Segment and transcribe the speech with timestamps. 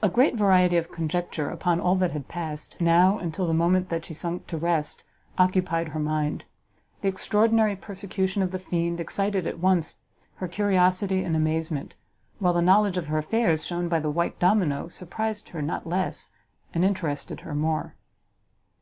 [0.00, 3.90] A great variety of conjecture upon all that had passed, now, and till the moment
[3.90, 5.04] that she sunk to rest,
[5.36, 6.46] occupied her mind;
[7.02, 9.98] the extraordinary persecution of the fiend excited at once
[10.36, 11.96] her curiosity and amazement,
[12.38, 16.32] while the knowledge of her affairs shown by the white domino surprised her not less,
[16.72, 17.94] and interested her more.